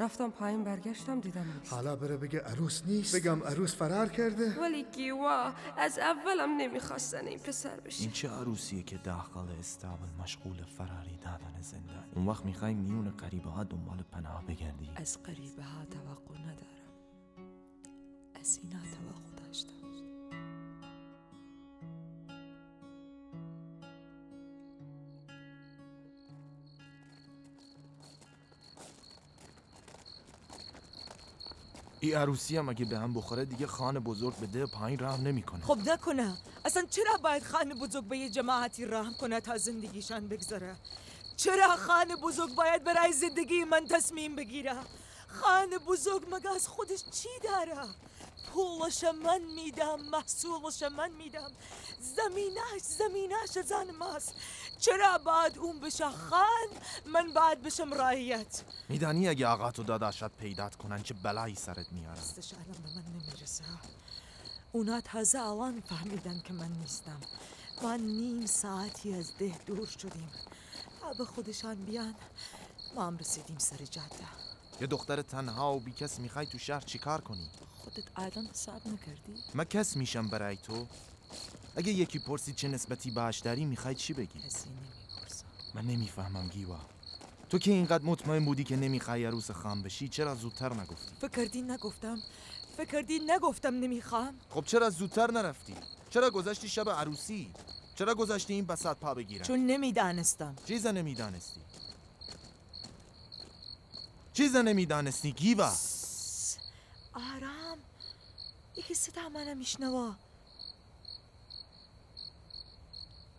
[0.00, 3.16] رفتم پایین برگشتم دیدم نیست حالا بره بگه عروس نیست.
[3.16, 4.60] بگم عروس فرار کرده.
[4.60, 8.02] ولی گیوا از اولم نمی‌خواستن این پسر بشه.
[8.02, 13.50] این چه عروسیه که داخل استابل مشغول فراری دادن زندانی؟ اون وقت می‌خوای میون غریبه
[13.50, 16.68] ها دنبال پناه بگردی؟ از غریبه ها توقع ندارم.
[18.40, 19.27] از اینا توقع
[32.08, 35.64] این عروسی هم اگه به هم بخوره دیگه خان بزرگ به ده پایین رحم نمی‌کنه.
[35.64, 36.36] خب نکنه.
[36.64, 40.76] اصلا چرا باید خانه بزرگ به یه جماعتی رحم کنه تا زندگیشان بگذره؟
[41.36, 44.74] چرا خانه بزرگ باید برای زندگی من تصمیم بگیره؟
[45.28, 47.88] خانه بزرگ مگه از خودش چی داره؟
[48.52, 51.50] پولش من میدم محصولش من میدم.
[52.00, 54.34] زمینش زمینش از آن ماست.
[54.78, 56.68] چرا باید اون بشه خان؟
[57.06, 62.14] من باید بشم رایت میدانی اگه آقا و داداشت پیدات کنن چه بلایی سرت میارن؟
[62.14, 63.64] دستش الان به من نمی‌رسه.
[64.72, 67.20] اونا تازه الان فهمیدن که من نیستم.
[67.82, 70.30] ما نیم ساعتی از ده دور شدیم.
[71.00, 72.14] تا به خودشان بیان
[72.94, 74.28] ما هم رسیدیم سر جاده.
[74.80, 77.50] یه دختر تنها و بی کس می‌خوای تو شهر چیکار کنی؟
[77.94, 80.86] خودت الان حساب نکردی؟ من کس میشم برای تو؟
[81.76, 85.44] اگه یکی پرسید چه نسبتی باش داری می‌خوای چی بگی؟ کسی نمی‌پرسم
[85.74, 86.78] من نمی‌فهمم گیوا.
[87.50, 91.62] تو که اینقدر مطمئن بودی که نمی‌خوای عروس خام بشی چرا زودتر نگفتی؟ فکر کردی
[91.62, 92.18] نگفتم؟
[92.76, 95.74] فکر کردی نگفتم نمی‌خوام؟ خب چرا زودتر نرفتی؟
[96.10, 97.50] چرا گذشتی شب عروسی؟
[97.94, 100.56] چرا گذشتی این بسات پا بگیرن چون نمی‌دانستم.
[100.66, 101.60] چیز نمی‌دانستی.
[104.32, 105.72] چیز نمی‌دانستی گیوا.
[107.14, 107.57] آرام
[108.78, 110.14] یکی صدا منو میشنوا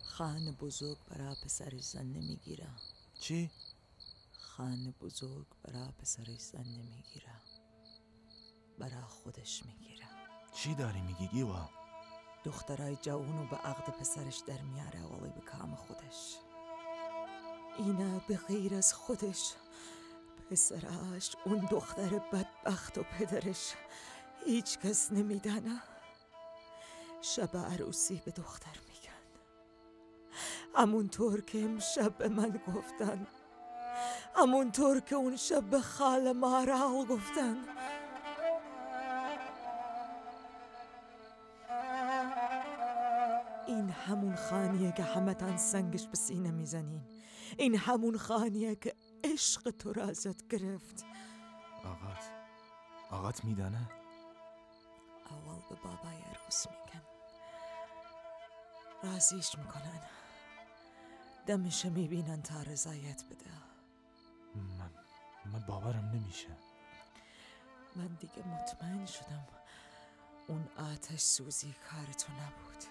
[0.04, 2.68] خان بزرگ برا پسرش زن نمی‌گیره.
[3.20, 3.50] چی؟
[4.38, 7.32] خان بزرگ برا پسرش زن نمی‌گیره.
[8.78, 10.06] برا خودش می‌گیره.
[10.54, 11.70] چی داری میگی گیوا؟
[12.44, 16.36] دخترای جوونو به عقد پسرش در میاره ولی به کام خودش.
[17.78, 19.54] اینا به غیر از خودش.
[20.50, 23.74] پسرش اون دختر بدبخت و پدرش.
[24.44, 25.82] هیچ کس نمیدانه
[27.22, 29.10] شب عروسی به دختر میگن.
[30.74, 33.26] همونطور که امشب به من گفتن.
[34.36, 37.56] همونطور که اون شب به خال مارال گفتن.
[43.66, 47.00] این همون خانیه که همتان سنگش به سینه می‌زنین.
[47.58, 51.04] این همون خانیه که عشق تو را ازت گرفت.
[51.84, 52.24] آقات.
[53.10, 53.99] آقات میدانه؟
[55.70, 57.02] به بابای عروس میگن
[59.02, 60.00] رازیش می‌کنن.
[61.46, 63.50] دمشه می‌بینن تا رضایت بده.
[64.54, 64.90] من
[65.52, 66.48] من باورم نمیشه.
[67.96, 69.48] من دیگه مطمئن شدم
[70.48, 72.84] اون آتش سوزی کار تو نبود.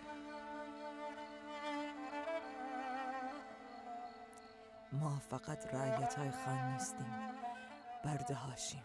[4.92, 7.16] ما فقط رعیت های خان نیستیم.
[8.06, 8.84] برده هاشیم.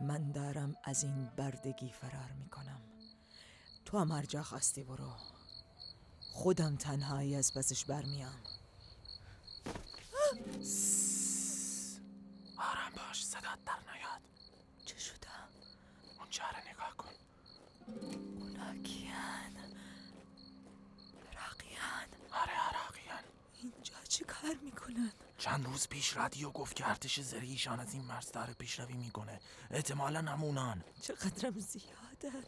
[0.00, 2.80] من دارم از این بردگی فرار می‌کنم.
[3.84, 5.12] تو هم هر جا خواستی برو.
[6.32, 8.40] خودم تنهایی از بسش برمیام.
[12.58, 14.20] آرام باش صدات در نیاد.
[14.86, 15.28] چه شده؟
[16.18, 17.10] اونجا رو نگاه کن.
[18.40, 19.55] اونا کیان؟
[24.46, 28.94] کار می‌کنن؟ چند روز پیش رادیو گفت که ارتش زرهیشان از این مرز داره پیشروی
[28.94, 29.40] می‌کنه.
[29.70, 32.44] احتمالا نمونان چقدرم زیادن.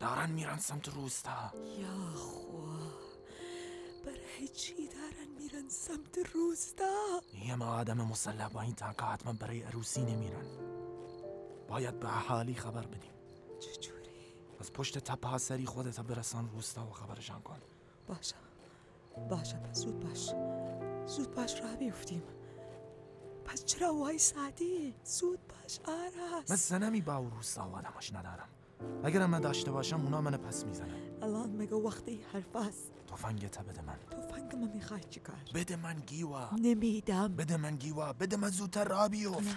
[0.00, 1.52] دارن میرن سمت روستا.
[1.78, 2.78] یا خوا.
[4.04, 9.62] برای چی دارن میرن سمت روستا؟ یه ما آدم مسلح با این تنکا حتما برای
[9.62, 10.46] عروسی نمیرن.
[11.68, 13.12] باید به اهالی خبر بدیم.
[13.60, 17.58] چجوری؟ از پشت تپه سری خودت برسان روستا و خبرشان کن.
[18.06, 18.36] باشه.
[19.28, 20.49] باشه پس زود باش.
[21.06, 22.22] زود باش راه بیفتیم.
[23.44, 28.48] پس چرا وای سعدی؟ زود باش من آرس زنمی با او روستا و آدماش ندارم.
[29.04, 31.22] اگرم من داشته باشم اونا من پس می‌زنن.
[31.22, 33.96] الان مگه وقتی حرف است؟ تفنگت بده من.
[34.10, 36.50] توفنگ من می‌خوای چیکار؟ بده من گیوا.
[36.58, 37.36] نمیدم.
[37.36, 38.12] بده من گیوا.
[38.12, 39.56] بده من زودتر را بیفت.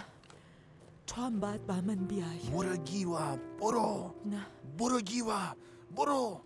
[1.06, 2.38] تو هم باید با من بیای.
[2.38, 3.36] برو گیوا.
[3.60, 4.14] برو.
[4.26, 4.46] نه.
[4.78, 5.56] برو گیوا.
[5.96, 6.40] برو.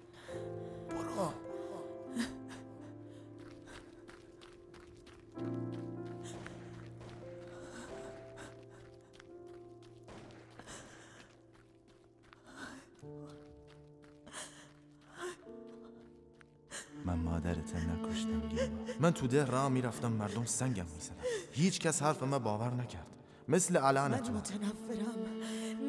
[17.08, 18.62] من مادرت نکشتم گیوا
[19.00, 21.14] من تو ده راه می‌رفتم مردم سنگم می‌زدن.
[21.52, 23.06] هیچ کس حرف من باور نکرد.
[23.48, 24.32] مثل الان من تو.
[24.32, 25.18] متنفرم.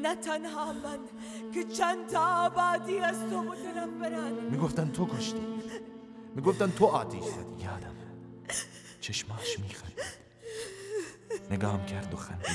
[0.01, 0.99] نه تنها من
[1.53, 4.33] که چند تا آبادی از تو متنفرن.
[4.51, 5.47] می‌گفتن تو کشتی.
[6.35, 7.63] می‌گفتن تو آتیش زدی.
[7.63, 7.95] یادم.
[9.01, 9.93] چشماش میخند
[11.51, 12.45] نگام کرد و خندید.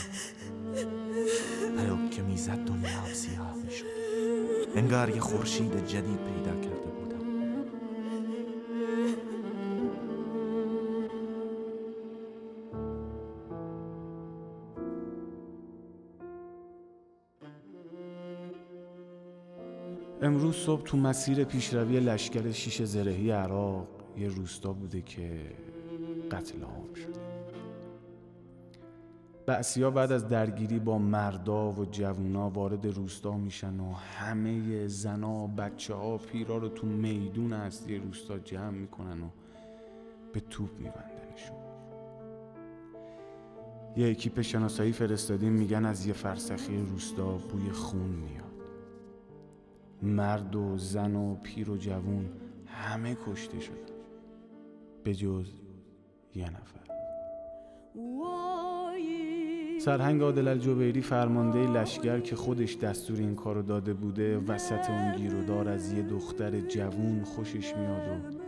[1.77, 3.85] پلک که می‌زد دنیا سیاه می‌شد.
[4.77, 6.94] انگار یه خورشید جدید پیدا کرده
[20.25, 23.89] امروز صبح تو مسیر پیشروی لشکر شیش زرهی عراق
[24.19, 25.41] یه روستا بوده که
[26.31, 27.21] قتل عام شده.
[29.47, 35.95] بعثیا بعد از درگیری با مردا و جوونا وارد روستا میشن و همه زنا بچه
[35.95, 39.29] ها پیرا رو تو میدون اصلی روستا جمع می‌کنن و
[40.33, 41.57] به توپ میبندنشون.
[43.97, 48.54] یه اکیپ شناسایی فرستادیم میگن از یه فرسخی روستا بوی خون میاد.
[50.05, 52.29] مرد و زن و پیر و جوون
[52.67, 53.77] همه کشته شدن.
[55.05, 55.51] به جز
[56.35, 56.85] یه نفر.
[59.81, 65.69] سرهنگ عادل الجبیری فرمانده لشکر که خودش دستور این کارو داده بوده وسط اون گیرودار
[65.69, 68.45] از یه دختر جوون خوشش میاد و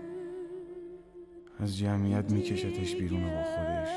[1.58, 3.88] از جمعیت میکشتش بیرون و با خودش.